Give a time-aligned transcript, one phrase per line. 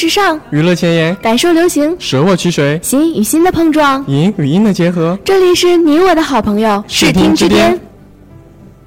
[0.00, 4.02] 时尚，娱乐前沿，感受流行，舍我其谁，心与心的碰撞。
[4.06, 5.18] 影与音的结合。
[5.22, 7.78] 这里是你我的好朋友视听之巅。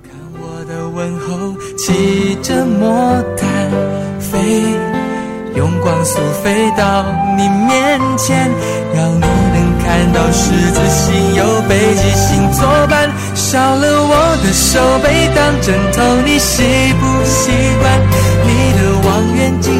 [0.02, 0.11] 看
[0.42, 3.47] 我的问候，骑着魔毯
[4.20, 4.39] 飞，
[5.55, 7.05] 用光速飞到
[7.38, 8.50] 你面前，
[8.95, 13.08] 让你能看到十字星有北极星作伴。
[13.36, 16.64] 少了我的手背当枕头，你习
[17.00, 18.02] 不习惯？
[18.48, 19.72] 你的望远镜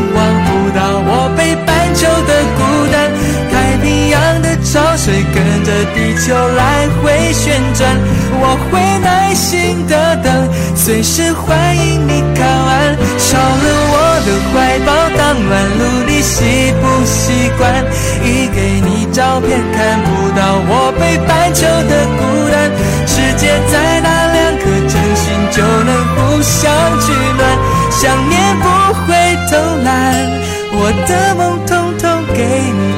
[5.04, 7.94] 水跟着地球来回旋转，
[8.40, 12.96] 我会耐心的等，随时欢迎你靠岸。
[13.20, 17.84] 少了我的怀抱当暖炉，你习不习惯？
[18.24, 22.72] 一给你照片看不到我北半球的孤单。
[23.06, 26.72] 世界再大，两颗真心就能互相
[27.04, 27.44] 取暖，
[27.92, 28.64] 想念不
[29.04, 29.12] 会
[29.52, 29.92] 偷懒，
[30.72, 32.40] 我的梦统统给
[32.72, 32.93] 你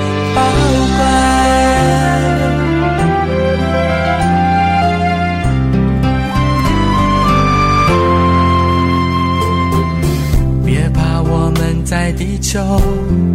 [12.55, 12.61] 在地球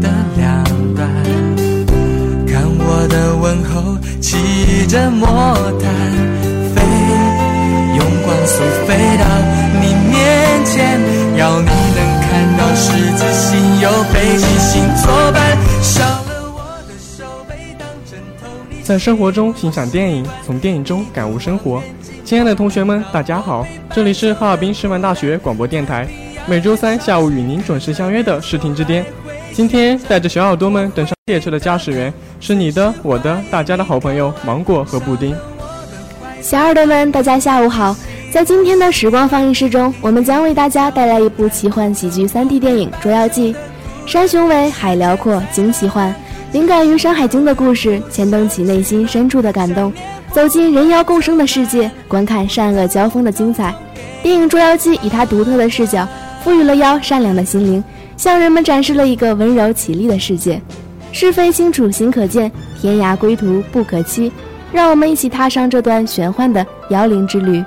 [0.01, 0.09] 的
[0.39, 0.65] 两
[0.95, 1.07] 端。
[2.47, 5.29] 看我的问候，骑着魔
[5.79, 5.93] 毯
[6.75, 6.81] 飞，
[7.99, 9.27] 用光速飞到
[9.79, 10.99] 你面前，
[11.37, 15.59] 要你能看到十字星有北极星作伴。
[15.83, 18.49] 少了我的手背当枕头，
[18.83, 21.83] 在生活中欣赏电影，从电影中感悟生活。
[22.25, 26.09] 亲爱的同学们，大家好，这里是哈尔滨师范大学广播电台，
[26.47, 29.05] 每周三下午与您准时相约的视听之巅。
[29.53, 35.35] 今天带着小耳朵们登上列车的驾驶员是你的、我的、大家的好朋友芒果和布丁。
[36.41, 37.95] 小耳朵们，大家下午好！
[38.33, 43.53] 在今天的时光放映室中，我们将为大家带来一部奇幻喜剧 3D 电影《捉妖记》。
[44.07, 46.15] 山雄伟，海辽阔，景奇幻，
[46.53, 49.93] 灵感于《山海经》的故事，牵动起内心深处的感动。
[50.33, 53.75] 走进人妖共生的世界，观看善恶交锋的精彩。
[54.23, 56.07] 电影《捉妖记》以它独特的视角，
[56.43, 57.83] 赋予了妖善良的心灵，
[58.17, 60.61] 向人们展示了一个温柔绮丽的世界。
[61.13, 62.49] 是非清楚，心可见；
[62.81, 64.33] 天涯归途，不可期。
[64.73, 67.63] 让我们一起踏上这段玄幻的妖灵之旅。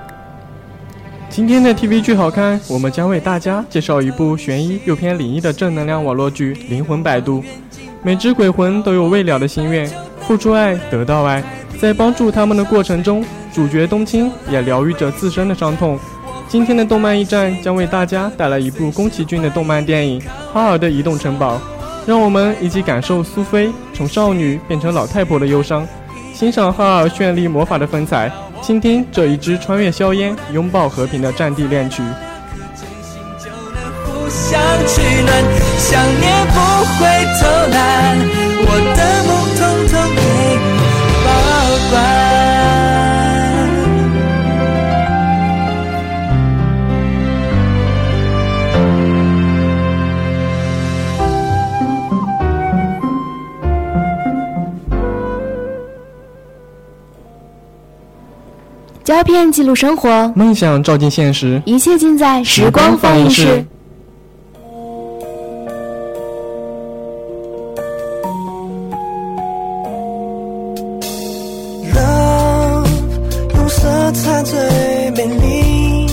[1.30, 7.42] 今天的 TV 剧好看，我们将为大家介绍一部悬疑又偏灵异的正能量网络剧《灵魂摆渡》。
[8.02, 9.90] 每只鬼魂都有未了的心愿，
[10.22, 11.44] 付出爱，得到爱。
[11.78, 16.00] 在帮助他们的过程中，主角冬青也疗愈着自身的伤痛。
[16.50, 20.20] 今天的动漫驿站将为大家带来一部宫崎骏的动漫电影
[20.54, 21.56] 《哈尔的移动城堡》，
[22.06, 25.88] 让我们一起感受苏菲从少女变成老太婆的忧伤，
[26.32, 32.04] 欣赏哈尔绚丽魔法的风采，倾听这一支穿越硝烟、拥抱和平的战地恋曲。
[33.40, 35.44] 就能互相取暖，
[35.80, 36.60] 想念不
[37.00, 38.53] 会偷懒，
[59.14, 63.64] 胶片记录生活，梦想照进现实，一切尽在时光放映室。
[71.94, 72.88] Love
[73.54, 74.60] 用色彩最
[75.12, 76.08] 美丽，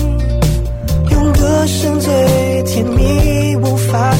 [1.09, 2.13] 用歌声最
[2.67, 4.11] 甜蜜，无法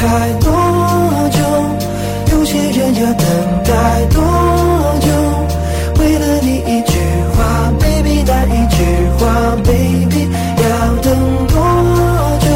[0.00, 0.48] 开多
[1.28, 1.38] 久？
[2.32, 3.26] 有些人要等
[3.64, 3.70] 待
[4.06, 4.18] 多
[5.00, 5.06] 久？
[6.00, 6.98] 为了你一句
[7.34, 8.76] 话，baby，那一句
[9.18, 9.20] 话
[9.62, 10.26] ，baby，
[10.56, 11.06] 要等
[11.48, 11.54] 多
[12.40, 12.48] 久？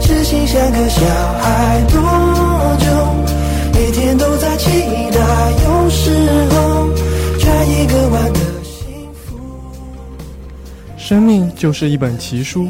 [0.00, 1.00] 痴心像个小
[1.40, 1.98] 孩多
[2.78, 2.86] 久？
[3.74, 4.70] 每天都在期
[5.10, 5.18] 待，
[5.64, 6.14] 有时
[6.50, 6.88] 候
[7.40, 9.36] 转一个弯的幸福。
[10.96, 12.68] 生命就是一本奇书，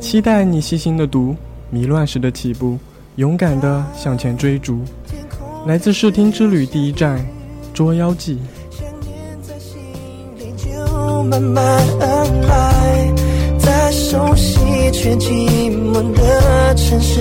[0.00, 1.36] 期待你细心的读，
[1.68, 2.78] 迷乱时的起步，
[3.16, 4.80] 勇敢的向前追逐。
[5.66, 7.18] 来自视听之旅第一站，
[7.74, 8.34] 《捉妖记》。
[8.76, 9.12] 想念
[9.42, 9.78] 在心
[10.38, 11.64] 里就慢慢
[12.00, 13.12] 而来，
[13.58, 14.58] 在熟悉
[14.92, 17.20] 却寂寞的城市，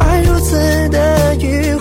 [0.00, 1.76] 爱如此的迂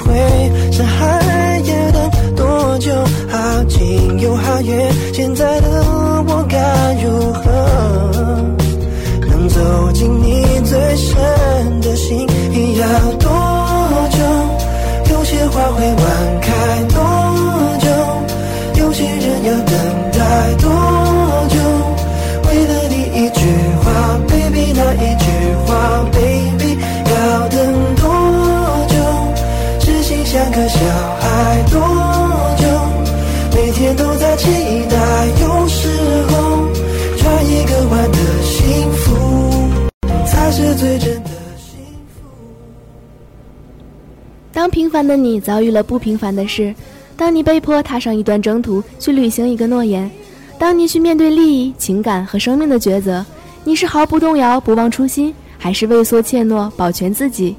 [44.82, 46.74] 平凡的你遭遇了不平凡的事，
[47.16, 50.10] 当你被迫踏上一段征途，去履行一个诺言，
[50.58, 53.24] 当你去面对利益、情感和生命的抉择，
[53.64, 57.56] 你是毫不动摇、不忘初心，还是畏缩怯懦、保全自己？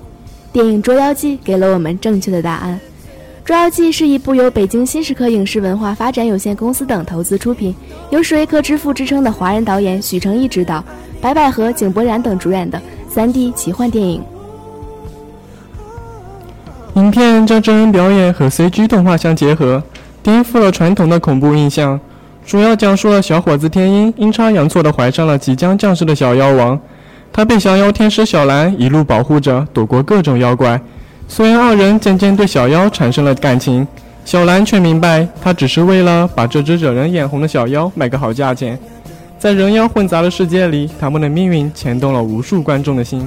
[0.53, 2.75] 电影《捉妖记》给了我们正确的答案。
[3.47, 7.73] 《捉妖记》是一部由北京新时刻影视文化发展有限公司等投资出品，
[8.11, 10.85] 由史瑞克之父之称的华人导演许成义执导，
[11.21, 12.83] 白百合、井柏然等主演的
[13.15, 14.21] 3D 奇幻电影。
[16.95, 19.83] 影片将真人表演和 CG 动画相结合，
[20.23, 21.99] 颠覆了传统的恐怖印象。
[22.45, 26.79] 主要讲述了小伙子天鹰阴差阳错地怀上了即将降世的小妖王，
[27.33, 30.79] 他被降妖天师小兰一路保护着，躲过各种妖怪。
[31.27, 33.87] 虽然二人渐渐对小妖产生了感情，
[34.27, 38.79] 小兰却明白，他只是为了把这只惹人眼红的小妖卖个好价钱。
[39.39, 43.27] 在人妖混杂的世界里，他们的命运牵动了无数观众的心。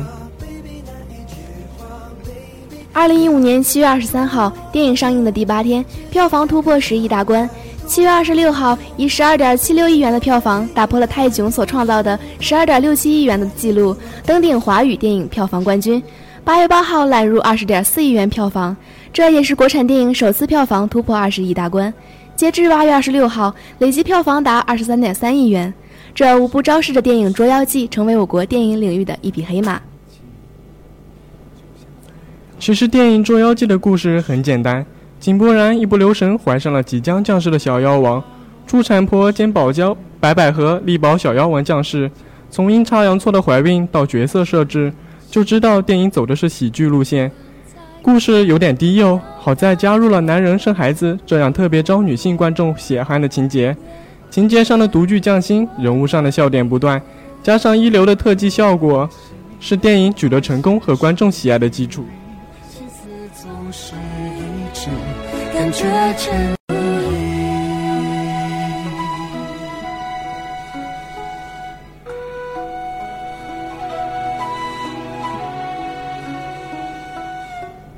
[2.95, 7.47] 二零一五年七月二十三号，电影上映的第八天，票房突破十亿大关。
[7.85, 13.93] 七月二十六号，以十二点七六亿元的票房打破了泰囧所创造的十二点六七亿元的纪录，
[14.25, 16.01] 登顶华语电影票房冠军。
[16.45, 18.73] 八月八号揽入二十点四亿元票房，
[19.11, 21.93] 这也是国产电影首次票房突破二十亿大关。
[22.37, 25.71] 截至八月二十六号，累计票房达二十三点三亿元。
[26.13, 29.81] 这无不昭示着电影《捉妖记》成为我国电影领域的一匹黑马。
[32.57, 34.83] 其实电影《捉妖记》的故事很简单，
[35.19, 38.23] 井柏然一不留神怀上了即将降世的小妖王，
[38.65, 42.09] 助产婆兼保镖白百合力保小妖王降世。
[42.49, 44.91] 从阴差阳错的怀孕到角色设置，
[45.29, 47.29] 就知道电影走的是喜剧路线。
[48.01, 53.75] 故事有点低幼，好在加入了男人生孩子这样特别招女性观众血汗的情节。
[54.29, 56.99] 情节上的独具匠心，人物上的笑点不断，
[57.43, 59.07] 加上一流的特技效果，
[59.59, 62.05] 是电影取得成功和观众喜爱的基础。
[65.65, 65.83] 感觉
[66.19, 66.55] 真理。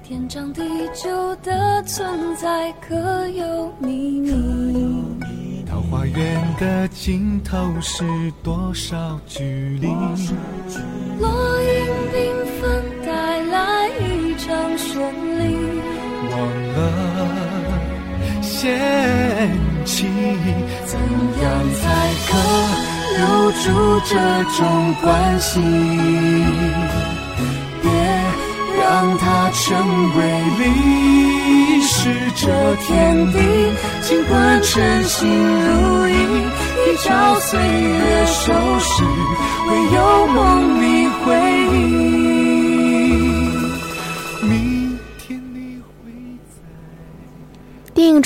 [0.01, 5.25] 天长地久的存在，可有秘密？
[5.69, 8.05] 桃花源的尽头是
[8.41, 9.43] 多少距
[9.81, 9.87] 离？
[11.19, 15.57] 落英缤纷带来一场绚丽。
[16.29, 16.39] 忘
[16.73, 17.46] 了
[18.59, 18.65] 嫌
[19.85, 20.07] 弃，
[20.85, 21.45] 怎样
[21.79, 21.83] 才
[22.27, 22.29] 可
[23.17, 23.21] 留
[23.51, 24.11] 住这
[24.57, 24.59] 种
[24.99, 25.05] 关
[25.39, 25.61] 系？
[27.83, 27.85] 别
[28.79, 29.61] 让它成
[30.17, 30.19] 为
[30.57, 32.45] 历史这
[32.77, 33.37] 天地，
[34.01, 39.03] 尽管称心如意，一朝岁月收拾，
[39.69, 41.25] 唯有梦里回
[41.77, 42.06] 忆。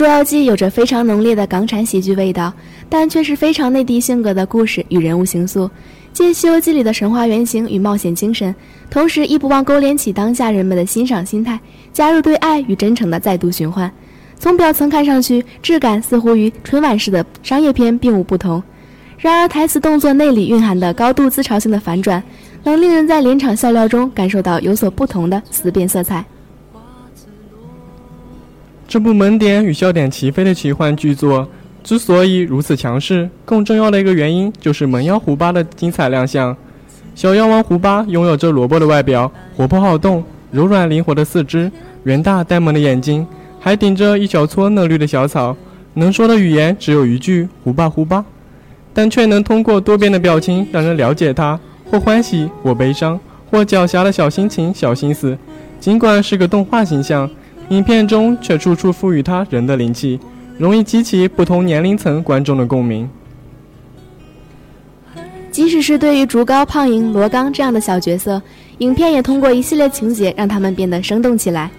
[0.02, 2.52] 捉妖记》有着非常浓烈的港产喜剧味道，
[2.90, 5.70] 但却是非常内地性格的故事与人物形塑，
[6.12, 8.56] 借《西游记》里的神话原型与冒险精神，
[8.90, 11.60] 同时亦不忘勾连起当下人们的欣赏心态，
[11.94, 13.92] 加入对爱与真诚的再度循环。
[14.40, 18.64] 从表层看上去，质感似乎与春晚式的商业片并无不同，
[19.20, 22.24] 然而台词动作内里蕴含的高度自嘲性的反转，
[22.64, 26.26] 能令人在连场笑料中感受到有所不同的思辨色彩。
[28.92, 31.48] 这部萌点与笑点齐飞的奇幻巨作
[31.82, 36.54] 之所以如此强势，更重要的一个原因就是萌妖胡巴的精彩亮相。
[37.16, 40.22] 小妖王胡巴拥有着萝卜的外表、活泼好动、
[40.52, 41.72] 柔软灵活的四肢、
[42.04, 43.26] 圆大呆萌的眼睛，
[43.62, 45.56] 还顶着一小撮嫩绿的小草。
[45.94, 48.26] 能说的语言只有一句“胡巴胡巴”，
[48.94, 51.58] 但却能通过多变的表情让人了解他，
[51.90, 53.18] 或欢喜，或悲伤，
[53.50, 55.38] 或狡黠的小心情、小心思。
[55.80, 57.30] 尽管是个动画形象。
[57.72, 60.20] 影片中却处处赋予他人的灵气，
[60.58, 63.10] 容易激起不同年龄层观众的共鸣。
[65.52, 68.42] 即使是对于竹高、胖莹、罗刚这样的小角色，
[68.80, 71.72] 影片也通过一系列情节让他们变得生动起来。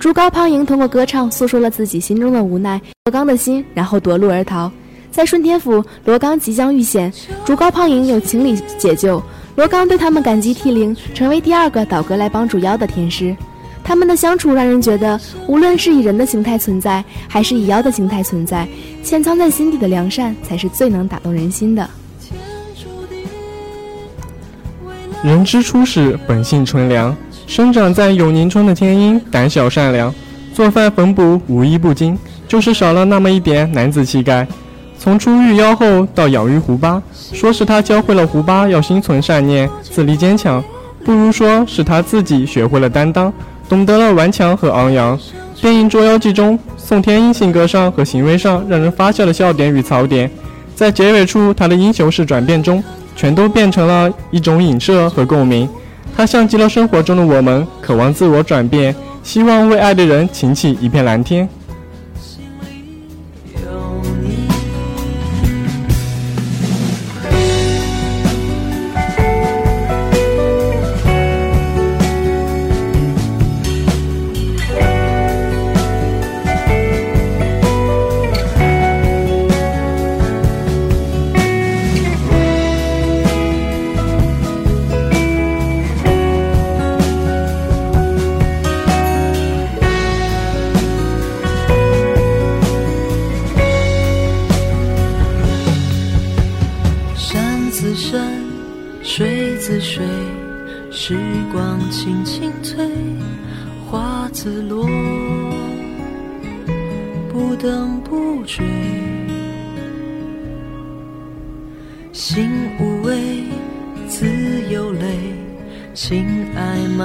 [0.00, 4.68] 竹高、胖莹通过歌唱诉说了自己心中的无奈，罗刚的心，然后夺路而逃。
[5.12, 7.12] 在顺天府，罗刚即将遇险，
[7.44, 9.22] 竹高、胖莹有情理解救，
[9.54, 13.34] 罗刚对他们感激涕零，成为第二个倒戈来帮助妖的天师。
[13.86, 18.66] 他们的相处让人觉得，无论是以人的形态存在，还是以妖的形态存在，
[19.04, 21.88] 潜藏在心底的良善才是最能打动人心的。
[25.22, 27.16] 人之初始，本性纯良。
[27.46, 30.12] 生长在永宁村的天鹰，胆小善良，
[30.52, 34.44] 做饭缝补无一不精，就是少了那么一点男子气概。
[34.98, 37.00] 从出狱妖后到养育胡巴，
[37.32, 40.62] 说是他教会了胡巴要心存善念，自立坚强，
[41.04, 43.32] 不如说是他自己学会了担当。
[43.68, 45.18] 懂得了顽强和昂扬。
[45.60, 50.30] 电影《捉妖记》中，宋天英性格上和行为上让人发笑的笑点与槽点，
[50.74, 52.82] 在结尾处他的英雄式转变中，
[53.16, 55.68] 全都变成了一种影射和共鸣。
[56.16, 61.48] 他像极了生活中的我们，渴望自我转变，希望为爱的人擎起一片蓝天。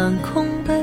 [0.02, 0.74] 满空杯。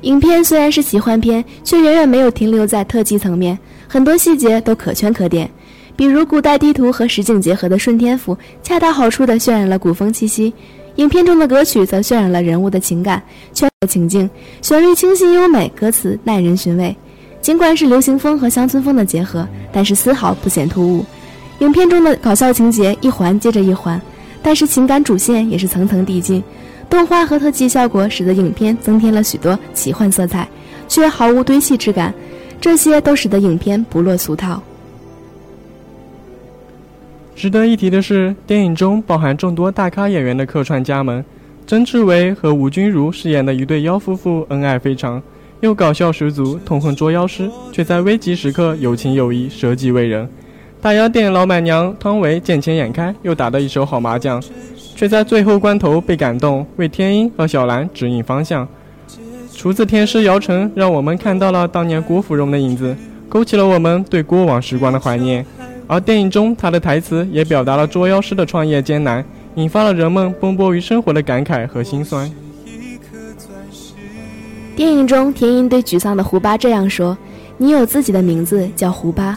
[0.00, 5.50] 影片虽然是奇幻片，却远远没有停留在特技层面，很多细节都可圈可点。
[5.94, 10.50] 比如古代地图和实景结合的顺天府，恰到好处地渲染了古风气息；
[10.96, 14.30] 影片中的歌曲则渲染了人物的情感、圈的情境，
[14.62, 16.96] 旋律清新优美，歌词耐人寻味。
[17.42, 21.04] 尽管是流行风和乡村风的结合，但是丝毫不显突兀。
[21.58, 24.00] 影片中的搞笑情节一环接着一环，
[24.42, 26.42] 但是情感主线也是层层递进。
[26.90, 30.48] 动画和特技效果使得影片增添了许多奇幻色彩，
[30.88, 32.14] 却毫无堆砌之感。
[32.60, 34.62] 这些都使得影片不落俗套。
[37.36, 41.24] 值得一提的是，电影中包含众多大咖演员的客串加盟，
[41.66, 45.22] 曾志伟和吴君如饰演的一对妖夫妇恩爱非常。
[45.60, 50.28] 又搞笑十足，痛恨捉妖师，却在危急时刻有情有义，舍己为人。
[50.80, 54.40] 大药店老板娘汤唯见钱眼开，又打得一手好麻将，
[54.94, 58.66] 却在最后关头被感动，为天鹰和小兰指引方向。
[59.54, 62.96] 厨子天师姚晨让我们看到了当年郭芙蓉的影子，
[63.28, 65.44] 勾起了我们对过往时光的怀念。
[65.88, 69.24] 而电影中他的台词也表达了捉妖师的创业艰难，
[69.56, 72.30] 引发了人们奔波于生活的感慨和心酸。
[74.76, 77.18] 电影中，天音对沮丧的胡巴这样说
[77.58, 79.36] ：“你有自己的名字，叫胡巴。”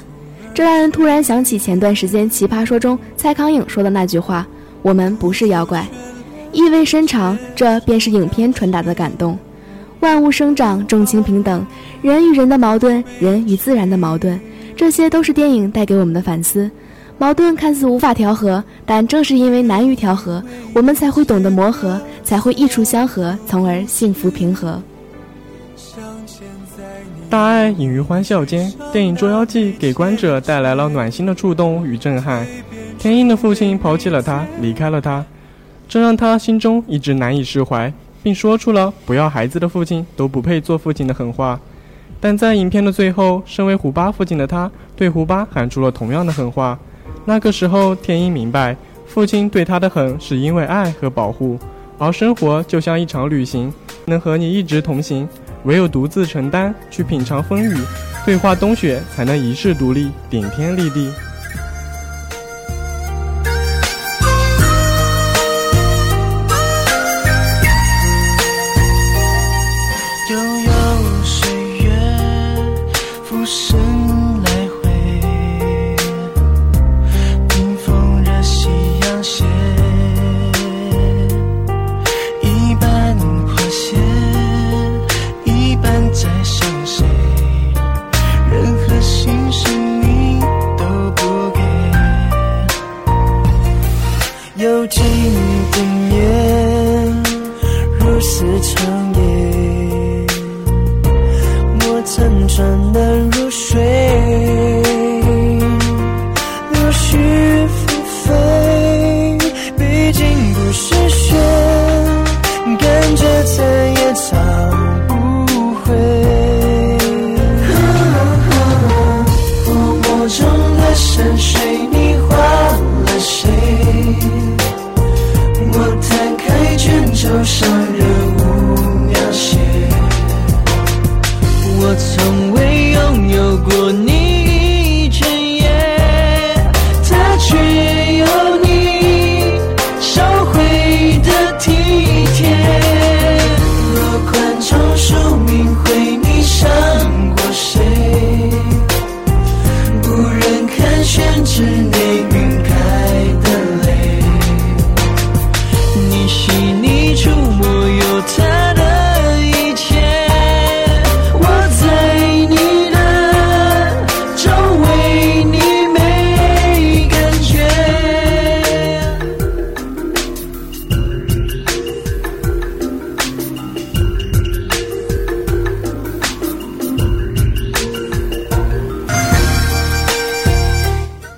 [0.54, 4.46] 这让人突然想起前段时间《奇葩说》中蔡康永说的那句话
[4.84, 5.86] ：“我们不是妖怪。”
[6.52, 9.38] 意味深长，这便是影片传达的感动。
[10.02, 11.66] 万物生长，众情平等，
[12.02, 14.38] 人与人的矛盾，人与自然的矛盾，
[14.76, 16.70] 这些都是电影带给我们的反思。
[17.18, 20.44] 矛盾看似无法调和，但正是因为难于调和，
[20.74, 24.82] 我们才会懂得磨合，才会一触相合，从而幸福平和。
[27.32, 32.46] 大爱隐于欢笑间，电影《捉妖记》给观者带来了暖心的触动与震撼。
[33.00, 35.24] 天鹰的父亲抛弃了他，离开了他，
[35.88, 41.58] 这让他心中一直难以释怀，并说出了“不要孩子的父亲都不配做父亲”的狠话。
[42.20, 46.78] 但在影片的最后，身为胡巴父亲的他，对胡巴喊出了同样的狠话。
[47.24, 48.76] 那个时候，天鹰明白，
[49.08, 51.58] 父亲对他的狠是因为爱和保护，
[51.98, 53.74] 而生活就像一场旅行，
[54.04, 55.26] 能和你一直同行。
[55.64, 57.76] 唯有独自承担，去品尝风雨，
[58.26, 61.12] 对话冬雪，才能一世独立，顶天立地。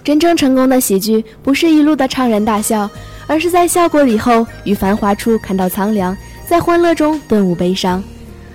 [0.04, 2.90] 真正成功的喜剧，不是一路的怅然大笑，
[3.26, 8.04] 而是在笑过以后，于繁华处看到苍凉，在欢乐中顿悟悲伤。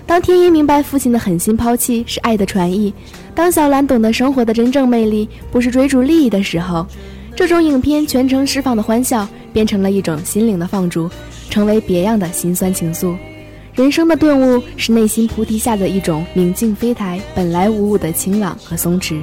[0.07, 2.93] 当天一明白父亲的狠心抛弃是爱的传意，
[3.35, 6.87] 当小兰懂得生活的真正魅力不是追逐利益的时候，
[7.35, 11.11] 这种影片全程释放的欢笑，变成了一种心灵的放逐，
[11.49, 13.17] 成为别样的心酸情愫。
[13.75, 19.23] 人生的顿悟是内心菩提下的一种明镜飞台，本来无物的清朗和松弛。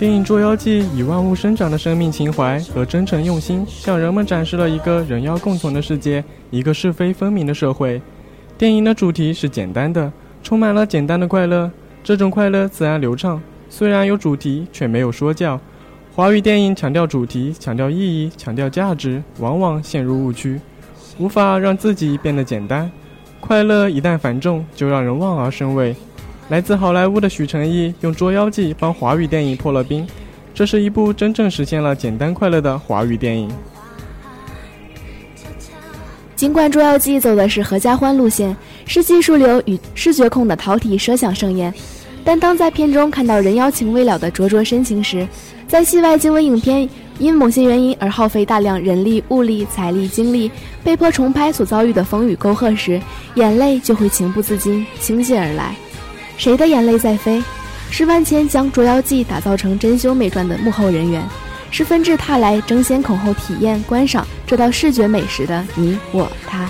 [0.00, 8.00] 电影《捉妖记》以万物生长的生命情怀和真诚用心，向人们展示了一个人妖共存的世界，一个是非分明的社会。
[8.56, 10.10] 电影的主题是简单的，
[10.42, 11.70] 充满了简单的快乐，
[12.02, 13.42] 这种快乐自然流畅。
[13.68, 15.60] 虽然有主题，却没有说教。
[16.16, 20.58] 华语电影强调主题、强调意义、强调价值，往往陷入误区，
[21.18, 22.90] 无法让自己变得简单。
[23.38, 25.94] 快乐一旦繁重，就让人望而生畏。
[26.50, 30.04] 来自好莱坞的许成义用《捉妖记》帮华语电影破了冰，
[30.52, 33.48] 这是一部真正实现了简单快乐的华语电影。
[36.34, 41.72] 尽管《捉妖记》走的是合家欢路线，是技术流与 视觉控的饕餮奢享盛宴，
[42.24, 45.24] 但当在片中看到人妖情未了的灼灼深情时，
[45.68, 46.88] 在戏外经文影片
[47.20, 50.50] 因某些原因而耗费大量人力、物力、财力、精力，
[50.82, 53.00] 被迫重拍所遭遇的风雨沟壑时，
[53.36, 55.76] 眼泪就会情不自禁倾泻而来。
[56.40, 57.42] 谁的眼泪在飞？
[57.90, 61.22] 是万千将《捉妖记》打造成珍馐美传的幕后人员，
[61.70, 66.66] 是纷至沓来争先恐后体验观赏这道视觉美食的你我他。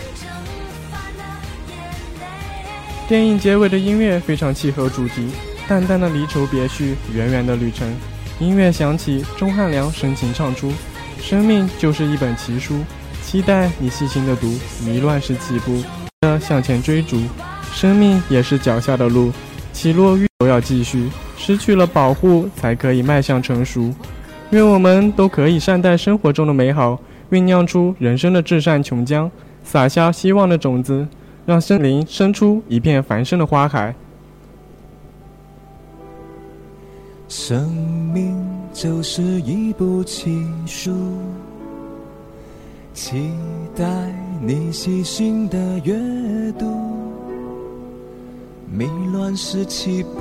[3.09, 5.28] 电影结尾的音乐非常契合主题，
[5.68, 7.88] 淡淡的离愁别绪，远远的旅程。
[8.40, 10.72] 音乐响起，钟汉良深情唱出
[11.22, 12.80] ：“生命就是一本奇书，
[13.22, 14.52] 期待你细心的读。
[14.85, 15.80] 迷乱是起步，
[16.22, 17.22] 的向前追逐。
[17.72, 19.30] 生命也是脚下的路，
[19.81, 21.09] 起落都要继续。
[21.38, 23.90] 失去了保护，才可以迈向成熟。
[24.51, 29.31] 愿我们都可以善待生活中的美好，酝酿出人生的至善琼浆，
[29.64, 31.09] 撒下希望的种子，
[31.47, 33.95] 让森林生出一片繁盛的花海。
[37.27, 37.71] 生
[38.12, 38.37] 命
[38.75, 40.93] 就是一部奇书，
[42.93, 43.31] 期
[43.75, 43.87] 待
[44.43, 45.95] 你细心的阅
[46.59, 47.10] 读。
[48.72, 50.20] 迷乱时起步，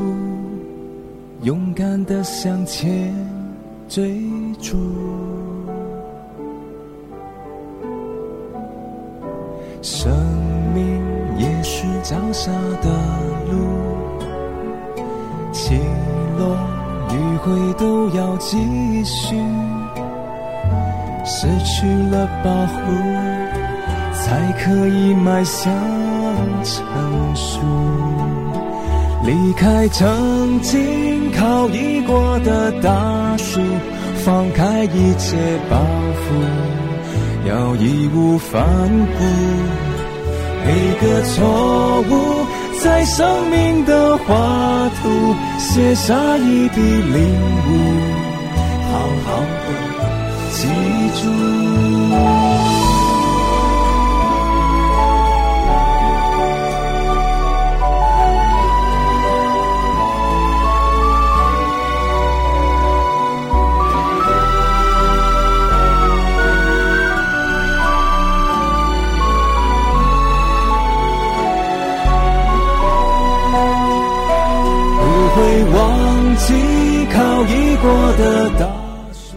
[1.43, 3.13] 勇敢的向前
[3.87, 4.23] 追
[4.59, 4.75] 逐。
[9.83, 10.11] 生
[10.73, 10.83] 命
[11.37, 12.89] 也是脚下的
[13.51, 13.67] 路，
[15.51, 15.79] 起
[16.39, 16.57] 落
[17.09, 18.57] 迂回都要继
[19.05, 19.35] 续。
[21.23, 22.79] 失去了保护，
[24.11, 25.71] 才可以迈向
[26.63, 27.59] 成熟。
[29.23, 33.59] 离开曾经靠依过的大树，
[34.23, 35.37] 放开一切
[35.69, 35.77] 包
[36.15, 39.23] 袱，要义无反顾。
[40.65, 40.67] 每
[41.01, 42.45] 个错误，
[42.81, 47.35] 在生命的画图写下一笔领
[47.67, 47.69] 悟，
[48.89, 49.67] 好好的
[50.53, 50.67] 记
[51.21, 51.58] 住。
[77.81, 78.65] 过的大
[79.13, 79.35] 树。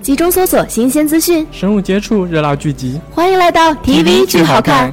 [0.00, 3.00] 集中搜索新鲜资讯，深入接触热闹剧集。
[3.10, 4.92] 欢迎来到 TV 剧好看。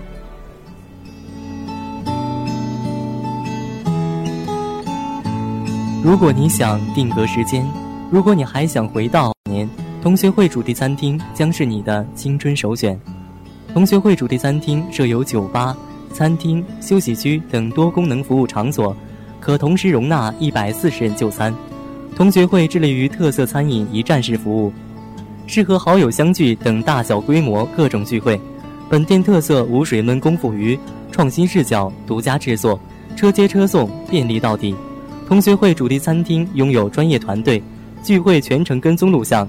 [6.03, 7.65] 如果你想定格时间，
[8.11, 9.69] 如果你还想回到年，
[10.01, 12.99] 同学会主题餐厅将是你的青春首选。
[13.73, 15.75] 同学会主题餐厅设有酒吧、
[16.13, 18.95] 餐厅、休息区等多功能服务场所，
[19.39, 21.53] 可同时容纳一百四十人就餐。
[22.15, 24.71] 同学会致力于特色餐饮一站式服务，
[25.47, 28.39] 适合好友相聚等大小规模各种聚会。
[28.89, 30.79] 本店特色无水焖功夫鱼，
[31.11, 32.79] 创新视角，独家制作，
[33.17, 34.73] 车接车送，便利到底。
[35.27, 37.61] 同学会主题餐厅拥有专业团队，
[38.01, 39.45] 聚会全程跟踪录像，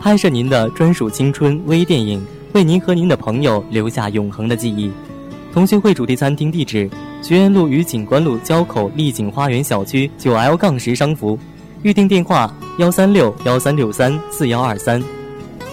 [0.00, 4.90] 拍摄您的专属青春微电影，为您和您的朋友留下永恒的记忆。
[5.52, 6.88] 同学会主题餐厅地址：
[7.20, 11.38] 学院路与景观路交口丽景花园小区九 L 杠十商服，
[11.82, 15.02] 预订电话：幺三六幺三六三四幺二三，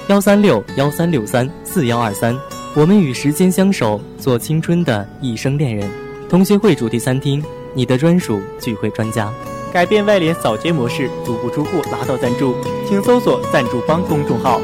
[0.07, 2.33] 幺三六幺三六三四幺二三。
[2.73, 5.89] 我们与时间相守，做青春的一生恋人。
[6.29, 7.43] 同学会主题餐厅。
[7.73, 9.31] 你的专属聚会专家，
[9.71, 12.55] 改变外联扫街模式，足不出户拿到赞助，
[12.87, 14.59] 请搜索“赞助帮”公众号。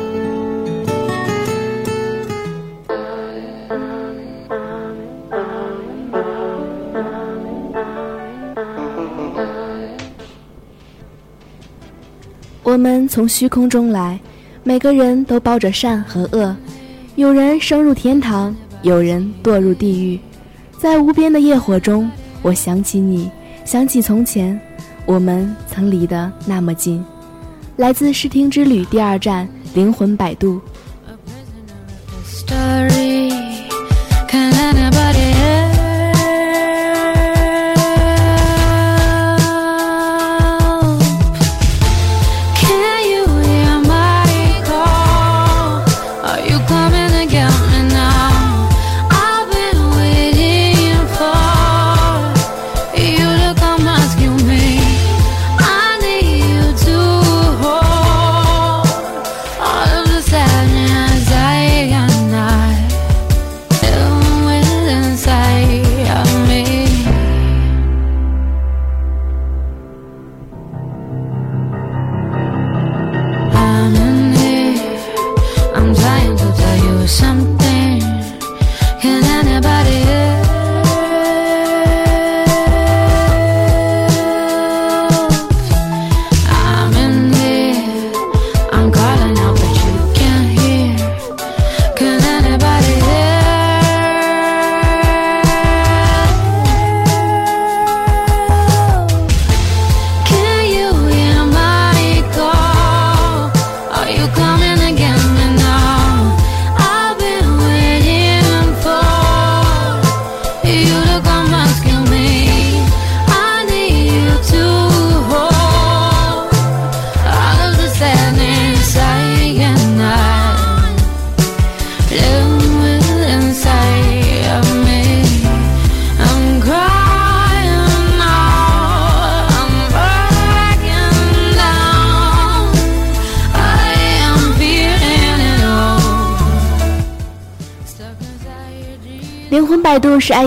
[12.73, 14.19] 我们从虚空中来，
[14.63, 16.57] 每个人都包着善和恶，
[17.15, 20.19] 有人升入天堂，有人堕入地狱，
[20.79, 22.09] 在无边的业火中。
[22.41, 23.29] 我想起你，
[23.63, 24.59] 想起从前，
[25.05, 27.05] 我们曾离得那么近。
[27.75, 30.59] 来自《视听之旅》第二站，灵魂摆渡。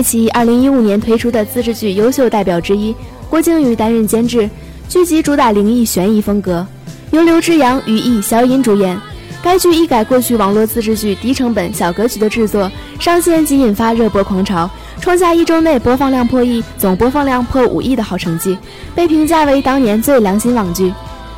[0.07, 2.95] 其》2015年推出的自制剧优秀代表之一，
[3.29, 4.49] 郭靖宇担任监制。
[4.87, 6.65] 剧集主打灵异悬疑风格，
[7.11, 8.97] 由刘志阳、于毅、小颖主演。
[9.43, 14.69] 该剧一改过去网络自制剧低成本小格局的制作，上线即引发热播狂潮，
[15.01, 18.57] 创下一周内播放量破亿、总播放量破五亿的好成绩，
[18.95, 20.93] 被评价为当年最良心网剧。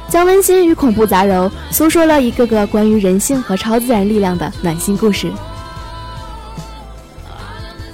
[0.08, 5.26] 将温馨与恐怖杂糅，诉说了一个个关于人性和超自然力量的暖心故事。《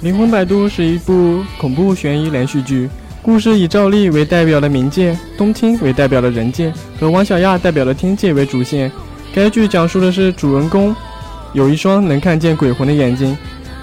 [0.06, 2.88] 灵魂摆渡》是一部恐怖悬疑连续剧。
[3.22, 8.88] 故事以赵丽为代表的冥界、冬青为代表的人界和王小亚代表的天界为主线。
[9.34, 10.94] 该剧讲述的是主人公
[11.54, 13.36] 有一双能看见鬼魂的眼睛。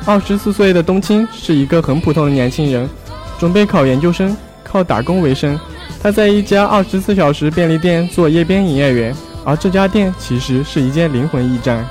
[0.06, 2.90] 二十四岁的冬青是一个很普通的年轻人，
[3.38, 4.34] 准备考研究生，
[4.64, 5.60] 靠打工为生。
[6.02, 11.86] 他在一家二十四小时便利店做夜边营业员，而这家店其实是一间灵魂驿站。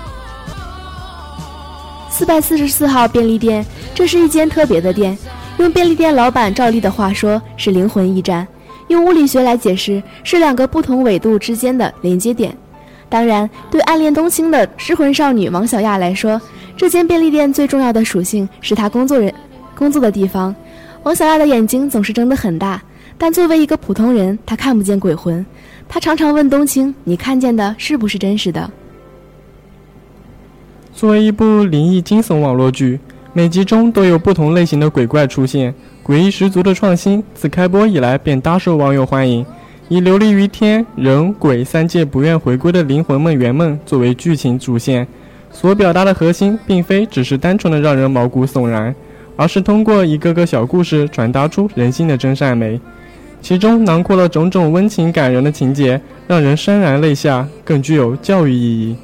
[2.23, 5.19] 四百四十四号便利店，这是一间特别的店。
[5.59, 8.47] 用便利店老板赵丽的话说，是灵魂驿站；
[8.87, 12.57] 用物理学来解释，是两个不同纬度之间的连接点。
[13.09, 16.41] 当然，对暗恋冬青的失魂少女王小亚来说，
[16.77, 19.35] 这间便利店最重要的属性是她工作人
[19.75, 20.55] 工作的地方。
[21.03, 22.81] 王小亚的眼睛总是睁得很大，
[23.19, 25.45] 但作为一个普通人，她看不见鬼魂。
[25.89, 28.71] 她常常问冬青：“你看见的是不是真实的？”
[30.95, 33.01] 作为一部灵异惊悚网络剧。
[33.35, 35.75] 每集中都有不同类型的鬼怪出现，
[36.05, 39.45] 诡异十足的创新，自开播以来便大受网友欢迎。
[39.89, 45.07] 以流离于天人鬼三界不愿回归的灵魂们圆梦作为剧情主线，
[45.51, 48.95] 所表达的核心并非只是单纯的让人毛骨悚然，
[49.37, 52.79] 而是通过一个个小故事传达出人性的真善美，
[53.41, 58.97] 其中囊括了种种温情感人的情节，让人潸然泪下，更具有教育意义。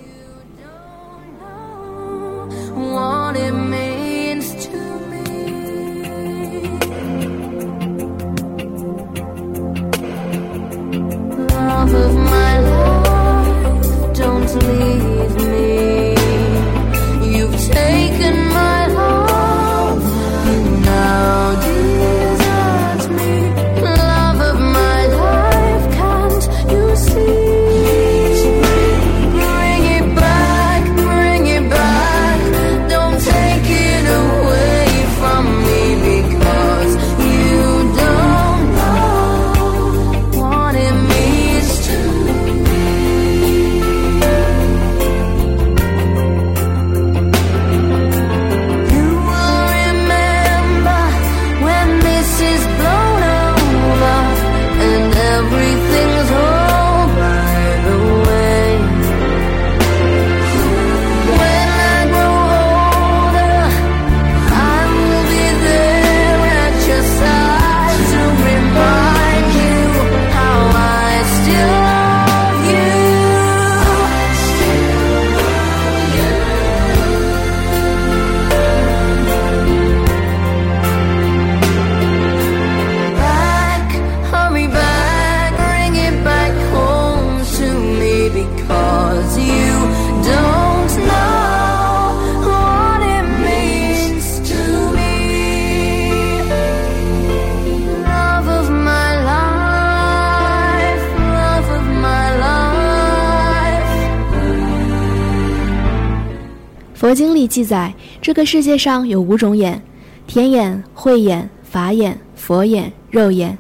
[107.58, 107.92] 记载，
[108.22, 109.82] 这个世界上有五种眼：
[110.28, 113.58] 天眼、慧眼、法眼、佛眼、肉眼。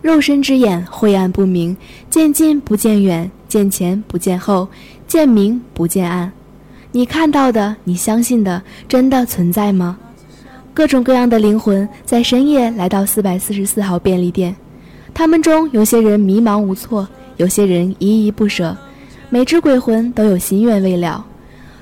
[0.00, 1.76] 肉身之眼晦暗不明，
[2.08, 4.66] 见近不见远，见前不见后，
[5.06, 6.32] 见明不见暗。
[6.92, 9.98] 你看到的，你相信的，真的存在吗？
[10.72, 14.56] 各种各样的灵魂在深夜来到四百四十四号便利店，
[15.12, 18.74] 他们中有些人迷茫无措，有些人依依不舍，
[19.28, 21.22] 每只鬼魂都有心愿未了。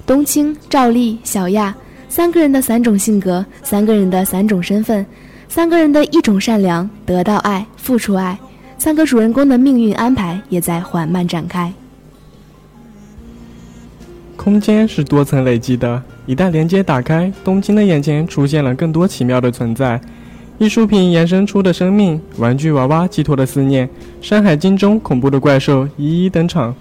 [0.06, 1.74] 冬青、赵丽、小亚
[2.10, 5.04] 三个人的三种性格，三个人的三种身份，
[5.48, 8.38] 三个人的一种善良，得到爱，付出爱，
[8.76, 11.72] 三个主人公的命运安排也在缓慢展开。
[14.36, 19.98] 空间是多层累积的，一旦连接打开，冬青的眼前出现了更多奇妙的存在：
[20.58, 23.88] 艺术品延伸出的生命，玩具娃娃寄托的思念，
[24.20, 26.74] 《山海经》中恐怖的怪兽一一登场。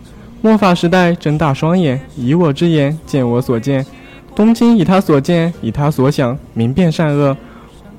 [0.44, 3.86] 魔法时代，睁大双眼，以我之眼见我所见。
[4.36, 7.38] 冬青以他所见，以他所想，明辨善恶。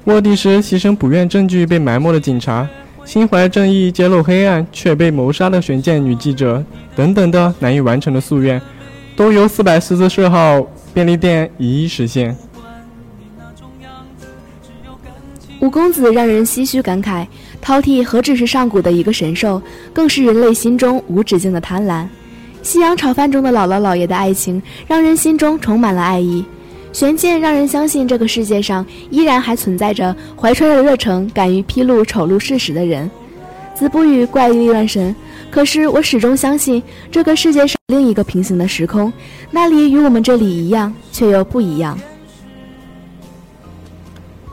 [0.04, 2.68] 卧底时牺牲不愿证据被埋没的警察，
[3.06, 6.62] 心怀正义揭露黑暗却被谋杀的悬剑女记者，
[6.94, 8.60] 等等的难以完成的夙愿，
[9.16, 10.60] 都由四百四十四号
[10.92, 12.36] 便利店一一实现。
[15.60, 17.26] 五公子让人唏嘘感慨，
[17.64, 19.62] 饕餮何止是上古的一个神兽，
[19.94, 22.06] 更是人类心中无止境的贪婪。
[22.64, 26.42] 西洋炒饭中的姥姥姥爷的爱情，让人心中充满了爱意。
[26.94, 33.08] 悬剑让人相信这个世界上依然还存在着怀揣着热诚、敢于披露丑陋事实的人。
[33.74, 35.14] 子不语怪力乱神，
[35.50, 39.12] 可是我始终相信这个世界上另一个平行的时空，
[39.50, 41.98] 那里与我们这里一样，却又不一样。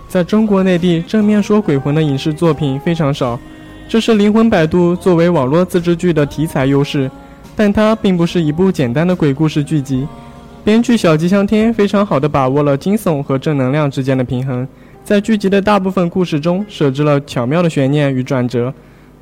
[0.10, 3.40] 在中国内地，正面说鬼魂的影视作品非常少，
[3.88, 7.10] 这是《灵魂摆渡》作为网络自制剧的题材优势，
[7.56, 10.08] 但它并不是一部简单的鬼故事剧集。
[10.64, 14.68] 编剧小吉祥天非常好的把握了惊悚和正能量之间的平衡，
[15.04, 18.74] 在剧集的大部分故事中设置了巧妙的悬念与转折，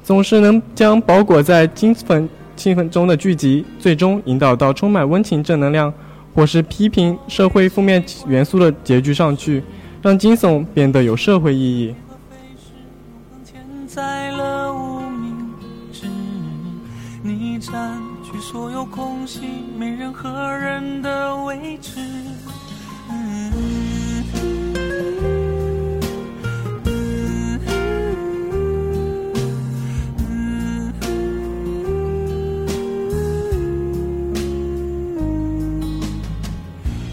[0.03, 5.93] 总是能将包裹在惊悚气氛中的剧集，最终引导到充满温情正能量，
[6.35, 9.63] 或是批评社会负面元素的结局上去。
[10.01, 11.93] 让惊悚变得有社会意义。
[18.51, 19.41] 所有空隙，
[19.77, 21.99] 没任何人的位置。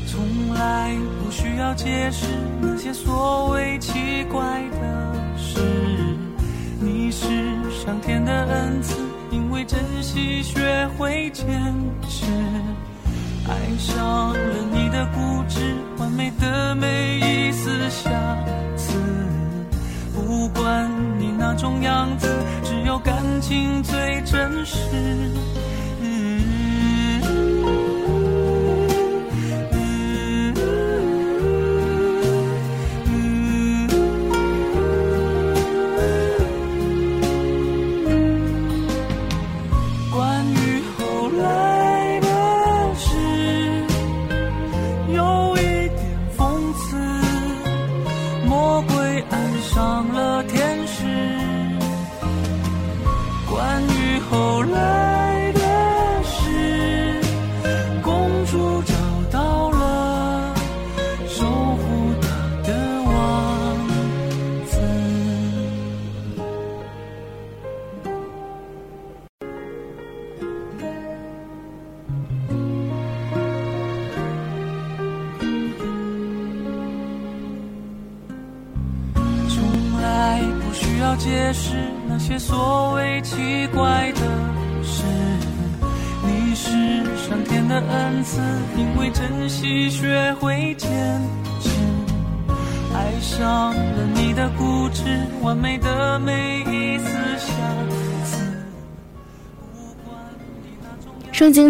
[0.06, 2.28] 从来不需要解释
[2.62, 5.60] 那些所谓奇怪的事，
[6.80, 7.26] 你是
[7.70, 8.94] 上天的恩赐，
[9.36, 11.46] 因为珍惜学会坚
[12.08, 12.24] 持，
[13.46, 14.38] 爱上了
[14.72, 18.10] 你的固执，完美的每一丝瑕
[18.78, 18.94] 疵，
[20.14, 22.26] 不管你哪种样子，
[22.64, 24.78] 只有感情最真实。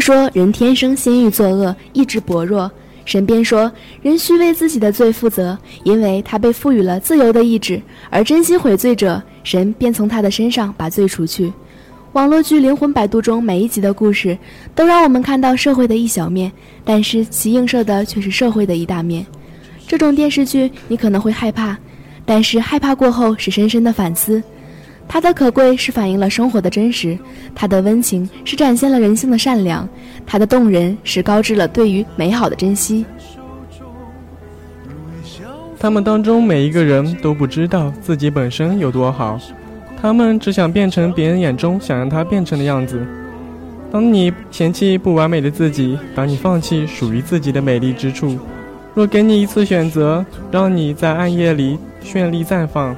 [0.07, 2.71] 说，人天生心欲作恶，意志薄弱。
[3.05, 3.69] 神便说，
[4.03, 7.83] 人需为自己的罪负责，因为他被赋予了自由的意志。
[8.09, 11.53] 而真心悔罪者，神便从他的身上把罪除去。
[12.12, 14.38] 网络剧《灵魂摆渡》中每一集的故事，
[14.77, 16.53] 都让我们看到社会的一小面，
[16.85, 19.27] 但是其映射的却是社会的一大面。
[19.88, 21.77] 这种电视剧你可能会害怕，
[22.25, 24.40] 但是害怕过后是深深的反思。
[25.09, 27.19] 它的可贵是反映了生活的真实，
[27.55, 29.88] 它的温情是展现了人性的善良，
[30.27, 33.05] 它的动人是高知了对于美好的珍惜。
[35.79, 39.38] 他们当中每一个人都不知道自己本身有多好，
[40.01, 43.07] 他们只想变成别人眼中想让他变成的样子。
[43.92, 48.37] 当你嫌弃不完美的自己，当你放弃属于自己的美丽之处，
[48.94, 52.96] 若给你一次选择，让你在暗夜里绚丽绽放，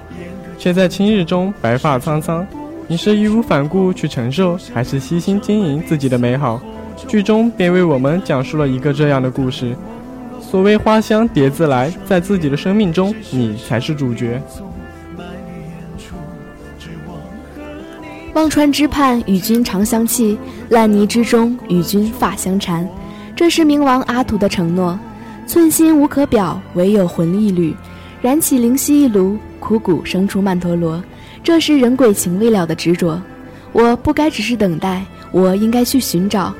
[0.59, 2.45] 却在青日中白发苍苍，
[2.89, 6.61] 你是义无反顾去承受，还是悉心经营自己的美好？
[7.07, 9.77] 剧中便为我们讲述了一个这样的故事。
[10.41, 14.43] 所谓花香蝶自来，在自己的生命中，你才是主角。
[18.35, 20.37] 忘川之畔，与君长相契；
[20.71, 22.89] 烂泥之中，与君发相缠。
[23.37, 24.99] 这是冥王阿土的承诺。
[25.47, 27.75] 寸心无可表，唯有魂一缕。
[28.21, 31.03] 燃起灵犀一炉，枯骨生出曼陀罗。
[31.43, 33.21] 这是人鬼情未了的执着。
[33.73, 36.53] 我不该只是等待，我应该去寻找。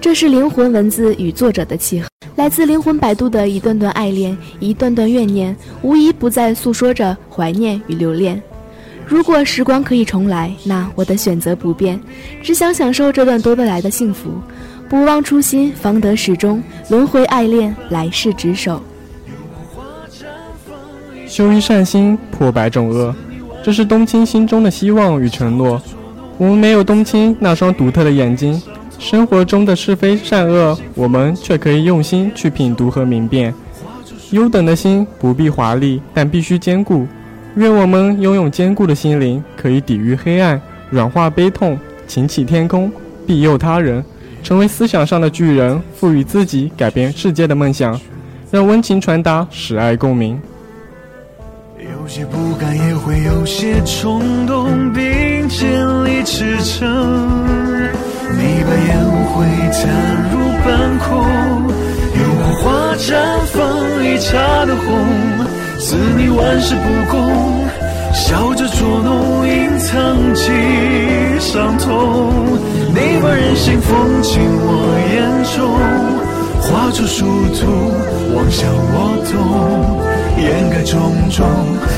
[0.00, 8.42] 这是灵魂文字与作者的契合，来自灵魂摆渡的一段段爱恋，一段段怨念，无一不在诉说着怀念与留恋。
[9.06, 11.98] 如果时光可以重来，那我的选择不变，
[12.42, 14.30] 只想享受这段多得来的幸福，
[14.88, 16.62] 不忘初心，方得始终。
[16.88, 18.82] 轮回爱恋，来世执手。
[21.34, 23.12] 修一善心，破百种恶，
[23.60, 25.82] 这是冬青心中的希望与承诺。
[26.38, 28.62] 我们没有冬青那双独特的眼睛，
[29.00, 33.52] 生活中的是非善恶，我们却可以用心去品读和明辨。
[34.30, 37.04] 优等的心不必华丽，但必须坚固。
[37.56, 41.76] 愿我们拥有坚固的心灵，可以抵御黑暗，软化悲痛，
[42.06, 42.88] 擎起天空，
[43.26, 44.04] 庇佑他人，
[44.44, 48.00] 成为思想上的巨人，赋予自己改变世界的梦想，
[48.52, 50.40] 让温情传达，使爱共鸣。
[52.04, 56.84] 有些不甘，也会有些冲动，并肩力驰骋。
[56.84, 59.00] 你把烟
[59.32, 59.80] 灰弹
[60.30, 61.16] 入半空，
[62.20, 62.22] 有
[62.60, 64.36] 花绽放一刹
[64.66, 64.86] 的红，
[65.80, 67.64] 似你万事不公，
[68.12, 70.52] 笑着捉弄，隐藏起
[71.40, 72.30] 伤痛。
[72.88, 75.24] 你把人心封进我眼
[75.56, 75.72] 中，
[76.68, 77.24] 画出殊
[77.54, 80.13] 途，妄想我懂。
[80.36, 81.46] 掩盖种种，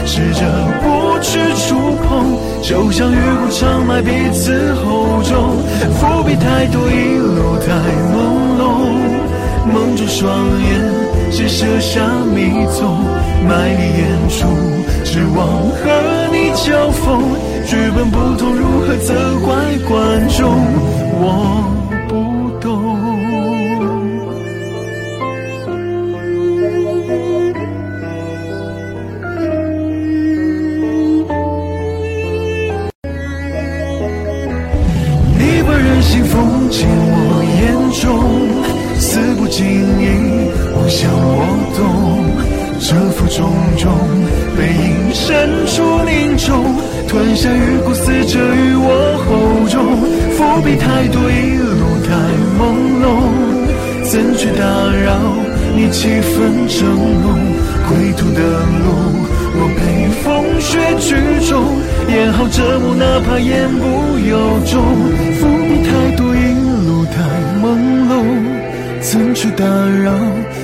[0.05, 0.43] 试着
[0.83, 1.75] 不去触
[2.07, 5.59] 碰，就像越过长埋彼此厚重。
[5.95, 7.73] 伏笔太多，一路太
[8.13, 8.15] 朦
[8.59, 8.63] 胧，
[9.73, 10.29] 蒙住双
[10.61, 10.69] 眼，
[11.31, 12.01] 只设下
[12.35, 12.99] 迷踪，
[13.49, 14.47] 卖力演出，
[15.05, 17.23] 指望和你交锋。
[17.67, 19.15] 剧本不同，如何责
[19.45, 19.55] 怪
[19.89, 20.55] 观众？
[21.19, 21.86] 我。
[39.57, 40.05] 静意，
[40.77, 41.41] 我想我
[41.73, 41.81] 懂。
[42.79, 43.91] 蛰伏重重，
[44.55, 46.77] 背影深处凝重，
[47.09, 49.81] 吞下雨骨撕扯于我喉中。
[50.37, 52.13] 伏笔太多，一路太
[52.61, 52.61] 朦
[53.01, 54.61] 胧，怎去打
[54.93, 55.17] 扰
[55.75, 56.85] 你气分整
[57.25, 57.41] 容？
[57.89, 58.41] 归途的
[58.85, 58.93] 路，
[59.57, 59.81] 我被
[60.21, 61.17] 风雪剧
[61.49, 61.65] 终，
[62.13, 64.37] 演好折磨，哪怕言不由
[64.67, 65.66] 衷。
[69.37, 70.19] 去打扰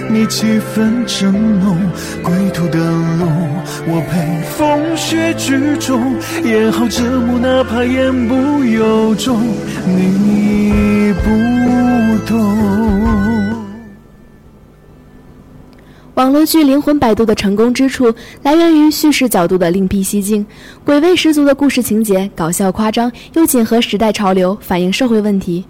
[0.09, 1.77] 你气氛正浓？
[2.23, 3.27] 归途的路，
[3.87, 9.43] 我陪风雪剧中，演好折磨，哪怕言不由衷。
[9.87, 12.41] 你不懂。
[16.15, 20.47] 网络剧《灵魂摆渡》的成功之处来源于叙事角度的另辟蹊径，
[20.83, 25.63] 鬼味十足的故事情节，搞笑夸张又紧合时代潮流，反映社会问题，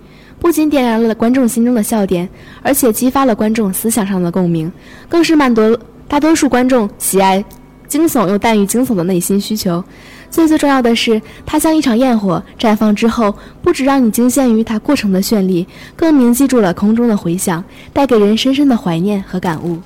[0.42, 2.28] 不仅点燃了观众心中的笑点，
[2.62, 4.70] 而且激发了观众思想上的共鸣，
[5.08, 5.78] 更是满足
[6.08, 7.42] 大多数观众喜爱
[7.86, 9.82] 惊悚又淡于惊悚的内心需求。
[10.30, 13.32] 最最重要的是，它像一场焰火，绽放之后，
[13.62, 15.64] 不止让你惊羡于它过程的绚丽，
[15.94, 17.62] 更铭记住了空中的回响，
[17.92, 19.78] 带给人深深的怀念和感悟。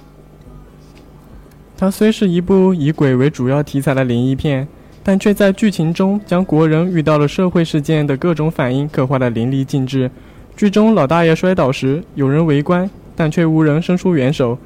[1.76, 4.66] 它虽是一部以鬼为主要题材的灵异片，
[5.02, 10.11] 但却在剧情中将国人遇到了社会事件的各种反应刻画的淋漓尽致。
[10.57, 14.57] 剧中老大爷摔倒时，有人围观，但却无人伸出援手，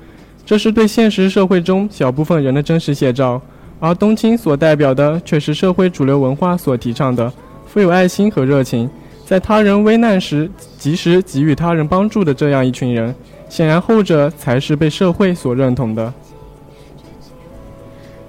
[0.47, 3.43] 这是对现实社会中小部分人的真实写照。
[3.81, 7.33] 而冬青所代表的，却是社会主流文化所提倡的
[7.67, 8.89] 富有爱心和热情，
[9.27, 13.13] 在他人危难时及时给予他人帮助的这样一群人。
[13.49, 16.13] 显然，后者才是被社会所认同的。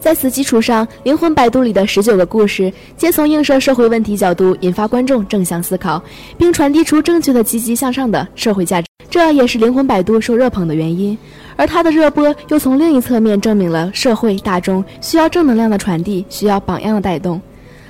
[0.02, 6.02] 在此基础上，《灵魂摆渡》里的十九个故事，皆从映射社会问题角度，引发观众正向思考，
[6.40, 8.88] 并传递出正确的积极向上的社会价值。
[9.12, 11.16] 这也是《灵魂摆渡》受热捧的原因。
[11.56, 17.40] 而它的热播，又从另一侧面证明了社会大众需要正能量的传递，需要榜样的带动。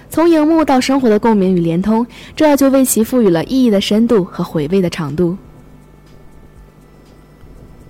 [0.09, 2.05] 从荧幕到生活的共鸣与连通，
[2.36, 5.38] 这就为其赋予了意义的深度和回味的长度。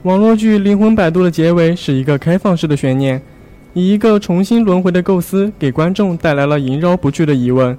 [0.03, 3.19] 网络剧《灵魂摆渡》的结尾是一个开放式的悬念。
[3.74, 7.78] 以一个重新轮回的构思，给观众带来了萦绕不去的疑问，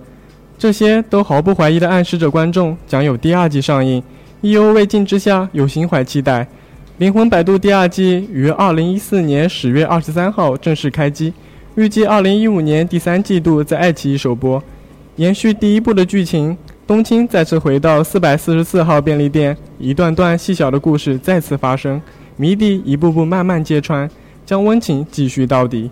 [0.57, 4.03] 这些都毫不怀疑地暗示着观众将有第二季上映。
[4.41, 6.43] 意犹未尽之下，又心怀期待，
[6.97, 11.33] 《灵魂摆渡》第二季于二零一四年十月二十三号正式开机，
[11.75, 14.63] 预计二零一五年第三季度在爱奇艺首播。
[15.17, 22.01] 延续第一部的剧情，冬青再次回到四百四十四号便利店，一段段细小的故事再次发生，
[22.37, 24.11] 谜底一步步慢慢揭穿。
[24.53, 25.91] 将温情继续到底。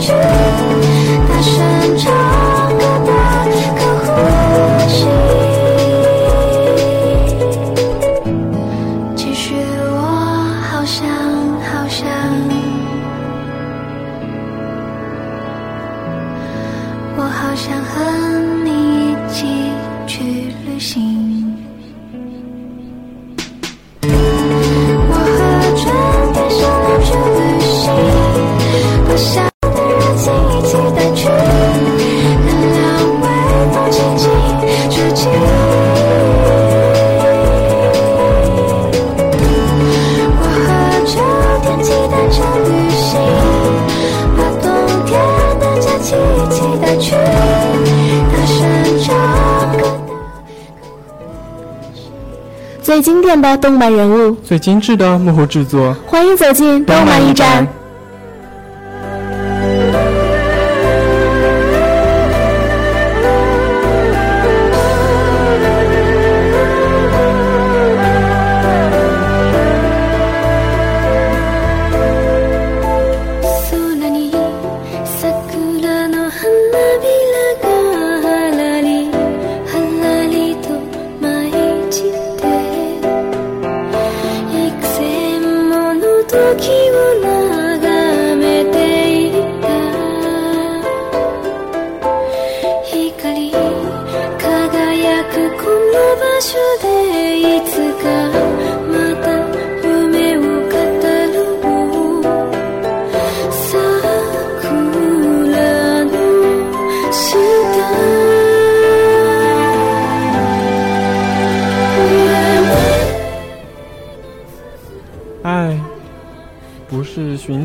[0.00, 0.29] change.
[54.50, 55.94] 最精致的幕后制作。
[56.04, 57.79] 欢迎走进动漫驿站。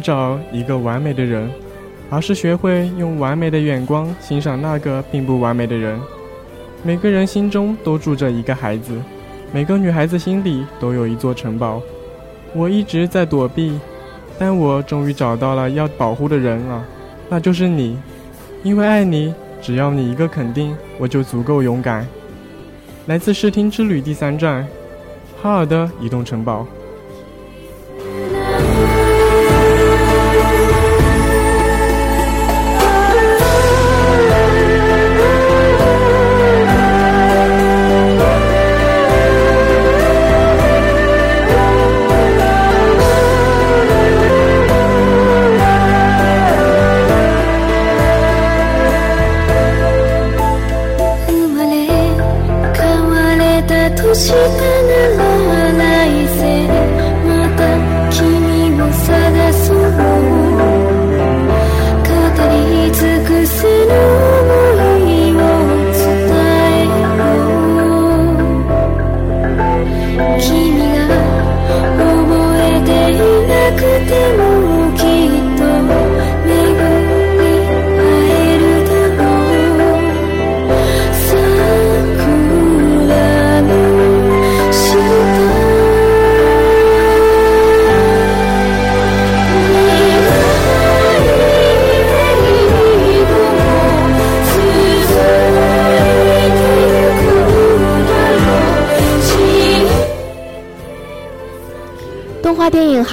[0.06, 1.50] 找一个完美的人，
[2.12, 6.00] 而是学会用完美的眼光欣赏那个并不完美的人。
[6.84, 8.96] 每个人心中都住着一个孩子，
[9.52, 11.82] 每个女孩子心里都有一座城堡。
[12.54, 13.80] 我一直在躲避，
[14.38, 16.86] 但我终于找到了要保护的人啊，
[17.28, 17.98] 那就是你。
[18.62, 22.08] 因为爱你，只要你一个肯定，我就足够勇敢。
[23.08, 24.68] 来自视听之旅第三站，
[25.42, 26.68] 哈尔的移动城堡。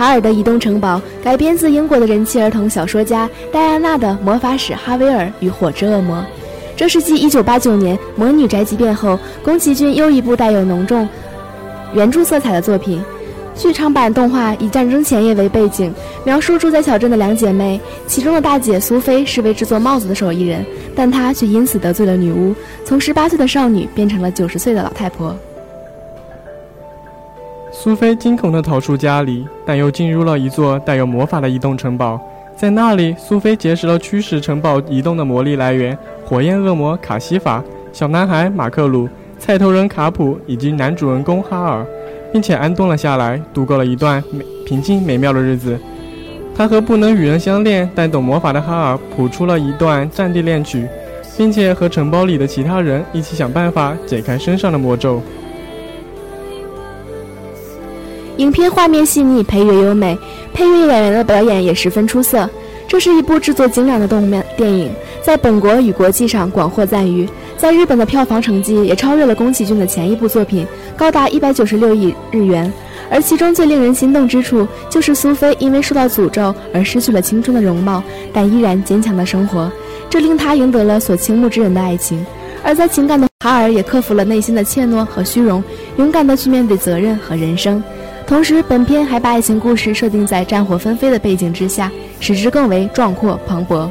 [0.03, 6.17] 哈尔的移动城堡改编自英国的人气儿童小说家戴安娜的《魔法使哈维尔与火之恶魔》，
[6.77, 11.09] 这是继1989年《魔女宅急便》后，宫崎骏又一部带有浓重
[11.95, 13.01] 原著色彩的作品。
[13.55, 15.95] 剧场版动画以战争前夜为背景，
[16.25, 22.53] 描述住在小镇的两姐妹，其中的大姐苏菲是位制作帽子的手艺人，但她却因此得罪了女巫，
[22.85, 25.33] 从18岁的少女变成了90岁的老太婆。
[27.83, 32.17] 苏菲惊恐地逃出家里，但又进入了一座带有魔法的移动城堡。
[32.55, 37.61] 在那里，苏菲结识了驱使城堡移动的魔力来源——火焰恶魔卡西法、
[37.93, 41.85] 小男孩马克鲁、菜头人卡普以及男主人公哈尔，
[42.33, 45.77] 并且安顿了下来，度过了一段美平静美妙的日子。
[46.55, 50.87] 他和不能与人相恋但懂魔法的哈尔谱出了一段战地恋曲，
[51.37, 55.21] 并且和城堡里的其他人一起想办法解开身上的魔咒。
[58.39, 60.19] 影片画面细腻，配乐优美，
[60.55, 62.49] 配乐演员的表演也十分出色。
[62.89, 64.91] 这是一部制作精良的动漫电影，
[65.23, 67.29] 在本国与国际上广获赞誉。
[67.57, 70.67] 在日本的票房成绩也超越了宫崎骏的前一部作品，
[70.97, 72.71] 高达一百九十六亿日元。
[73.11, 78.03] 而其中最令人心动之处，就是苏菲因为受到诅咒而失去了青春的容貌，
[78.33, 79.71] 但依然坚强的生活，
[80.11, 82.25] 这令她赢得了所倾慕之人的爱情。
[82.65, 85.63] 而在情感的哈尔也克服了内心的怯懦和虚荣，
[85.97, 87.83] 勇敢地去面对责任和人生。
[88.33, 93.87] 同时，本片还把爱情故事设定在战火纷飞的背景之下，使之更为壮阔磅礴。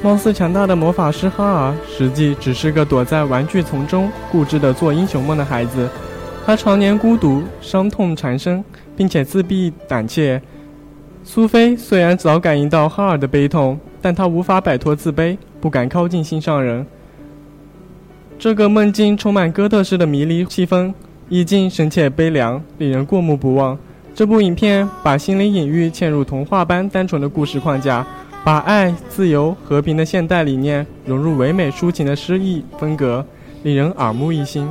[0.00, 5.88] 貌似强大的魔法师哈尔，实际只是个躲在玩具丛中固执的做英雄梦的孩子。
[6.46, 8.64] 他常年孤独、伤痛缠身，
[8.96, 10.40] 并且自闭胆怯。
[11.24, 16.86] 苏菲虽然早感应到哈尔的悲痛，但她无法摆脱自卑，不敢靠近心上人。
[18.38, 20.94] 这个梦境充满哥特式的迷离气氛。
[21.28, 23.78] 意境深切悲凉，令人过目不忘。
[24.14, 28.06] 这部影片把心灵隐喻嵌入童话般单纯的故事框架，
[28.42, 33.24] 把爱、自由、和平的现代理念融入唯美抒情的诗意风格，
[33.62, 34.68] 令人耳目一新。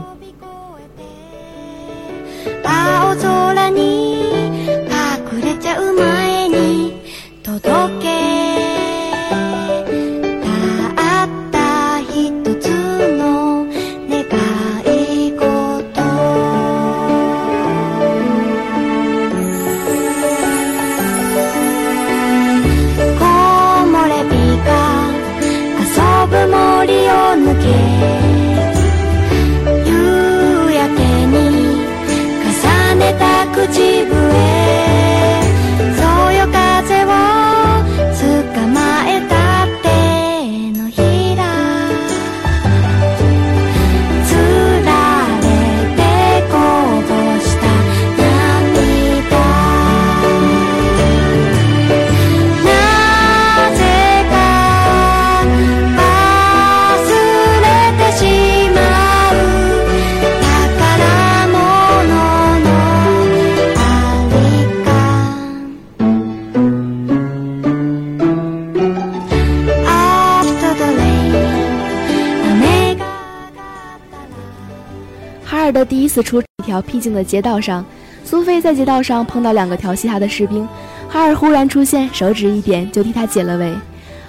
[76.77, 77.83] 条僻静的街道上，
[78.23, 80.67] 苏菲在街道上碰到两个调戏她的士兵，
[81.09, 83.73] 哈尔忽然出现，手指一点就替她解了围。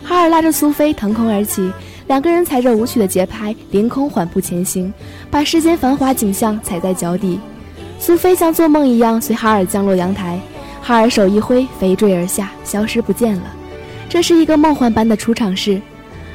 [0.03, 1.71] 哈尔拉着苏菲腾空而起，
[2.07, 4.91] 两个人踩着舞曲的节拍，凌空缓步前行，
[5.31, 7.39] 把世间繁华景象踩在脚底。
[7.99, 10.41] 苏菲像做梦一样随哈尔降落阳台，
[10.81, 13.43] 哈尔手一挥，飞坠而下，消失不见了。
[14.09, 15.79] 这是一个梦幻般的出场式。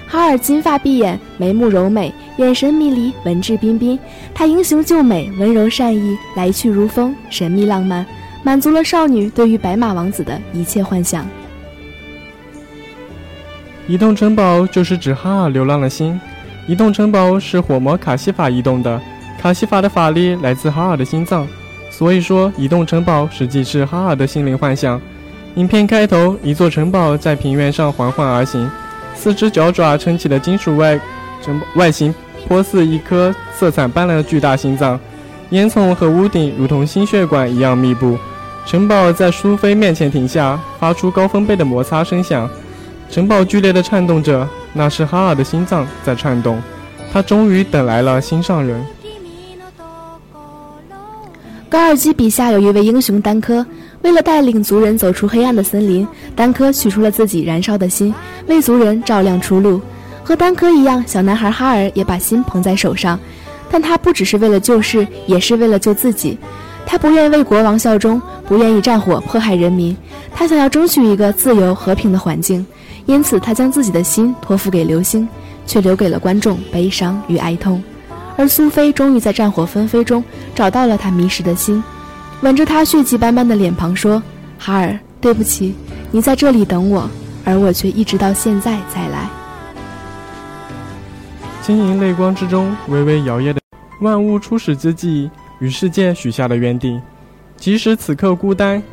[0.07, 3.97] 哈尔金发碧眼，眉目柔美，眼神迷离，文质彬彬。
[4.33, 8.05] 他英雄救美，温柔善意，来去如风，神秘浪漫，
[8.43, 11.25] 满足了少女对于白马王子的一切幻想。
[13.87, 16.19] 移动城堡就是指哈尔流浪的心。
[16.65, 18.99] 移动城堡是火魔卡西法移动的，
[19.39, 21.45] 卡西法的法力来自哈尔的心脏，
[21.91, 24.99] 所以说移动城堡实际是哈尔的心灵幻想。
[25.55, 28.67] 影片开头，一座城堡在平原上缓缓而行，
[29.13, 30.97] 四只脚爪撑起的金属外
[31.43, 32.13] 城外形
[32.47, 34.99] 颇似一颗色彩斑斓的巨大心脏，
[35.49, 38.17] 烟囱和屋顶如同心血管一样密布。
[38.65, 42.49] 城堡在苏菲面前停下，发出高分贝的摩擦声响。
[43.09, 46.59] 城堡剧烈地颤动着，那是哈尔的心脏在颤动。
[47.11, 48.83] 他终于等来了心上人。
[51.69, 53.65] 高尔基笔下有一位英雄丹科，
[54.01, 58.13] 为了带领族人走出黑暗的森林，丹科取出了自己燃烧的心，
[58.47, 59.81] 为族人照亮出路。
[60.23, 63.19] 和丹科一样，小男孩哈尔也把心捧在手上，
[63.69, 66.37] 但他不只是为了救世，也是为了救自己。
[66.85, 69.95] 他不愿为国王效忠，不愿意战火迫害人民，
[70.33, 72.65] 他想要争取一个自由和平的环境。
[73.05, 75.27] 因此，他将自己的心托付给流星，
[75.65, 77.83] 却留给了观众悲伤与哀痛。
[78.37, 80.23] 而苏菲终于在战火纷飞中
[80.55, 81.83] 找到了他迷失的心，
[82.41, 84.23] 吻着他血迹斑斑的脸庞说
[84.57, 85.75] ：“哈尔，对不起，
[86.11, 87.09] 你在这里等我，
[87.43, 89.29] 而我却一直到现在才来。”
[91.65, 93.61] 晶莹泪光之中，微微摇曳的
[94.01, 97.01] 万物初始之际，与世界许下的约定。
[97.55, 98.83] 即使此刻孤单，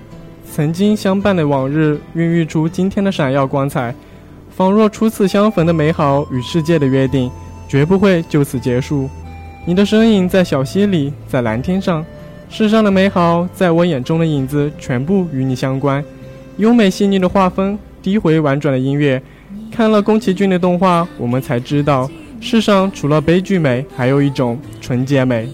[0.48, 3.92] 曾经相伴的往日，孕育出今天的闪耀光彩。
[4.50, 7.28] 仿若初次相逢的美好与世界的约定，
[7.66, 9.10] 绝不会就此结束。
[9.66, 12.06] 你的身影在小溪里，在蓝天上，
[12.48, 16.04] 世上的美好，在我眼中的影子，全部与你相关。
[16.58, 19.20] 优美细腻的画风，低回婉转的音乐，
[19.72, 22.08] 看了宫崎骏的动画，我们才知道，
[22.40, 25.48] 世上除了悲剧美，还有一种纯洁美。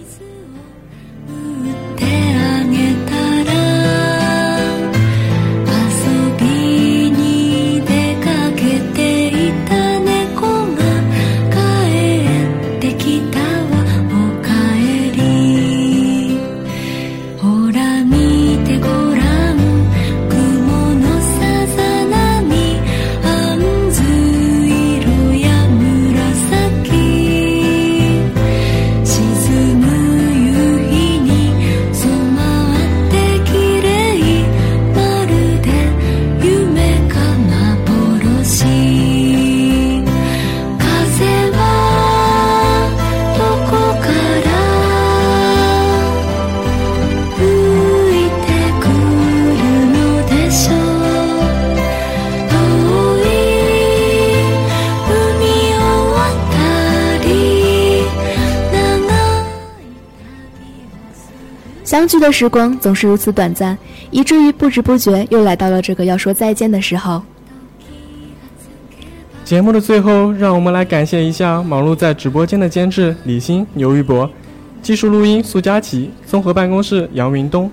[62.06, 63.76] 相聚的时光总是如此短暂，
[64.12, 67.20] 以至于不知不觉又来到了这个要说再见的时候。
[69.44, 74.30] 节目的最后，让我们来感谢一下忙碌在直播间的监制李欣、牛玉博。
[74.80, 77.68] 技术录音苏佳琪，综合办公室杨云东，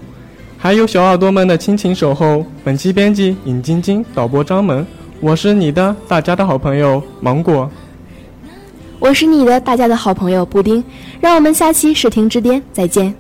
[0.58, 2.44] 还有小耳朵们的亲情守候。
[2.64, 4.84] 本期编辑尹晶晶，导播张萌，
[5.20, 7.70] 我是你的大家的好朋友芒果，
[8.98, 10.84] 我是你的大家的好朋友布丁，
[11.22, 13.14] 让我们下期视听之巅再见。